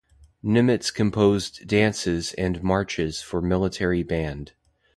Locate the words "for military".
3.21-4.01